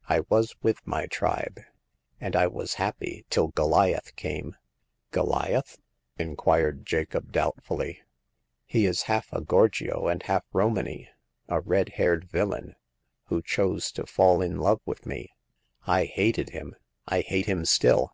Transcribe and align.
"I 0.16 0.22
was 0.28 0.56
with 0.64 0.84
my 0.84 1.06
tribe, 1.06 1.60
and 2.20 2.34
I 2.34 2.48
was 2.48 2.74
happy 2.74 3.24
till 3.30 3.46
Goliath 3.50 4.16
came." 4.16 4.56
^^ 5.10 5.12
Goliath?" 5.12 5.78
inquired 6.18 6.84
Jacobs 6.84 7.30
doubtfully. 7.30 7.92
The 7.92 7.92
Coming 7.92 7.98
of 8.00 8.66
Hagar. 8.66 8.78
19" 8.78 8.80
He 8.80 8.86
is 8.86 9.02
half 9.02 9.32
a 9.32 9.40
Gorgio 9.42 10.08
and 10.08 10.22
half 10.24 10.42
Romany— 10.52 11.08
a 11.46 11.60
red 11.60 11.90
haired 11.90 12.24
villain, 12.28 12.74
who 13.26 13.40
chose 13.40 13.92
to 13.92 14.04
fall 14.06 14.42
in 14.42 14.56
love 14.56 14.80
with 14.84 15.06
me. 15.06 15.30
I 15.86 16.06
hated 16.06 16.50
him. 16.50 16.74
I 17.06 17.20
hate 17.20 17.46
him 17.46 17.64
still 17.64 18.12